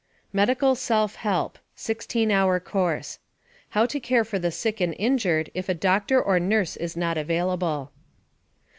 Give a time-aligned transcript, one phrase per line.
[0.33, 3.19] "MEDICAL SELF HELP" (16 hour course)
[3.69, 7.19] How to care for the sick and injured if a doctor or nurse is not
[7.19, 7.91] available.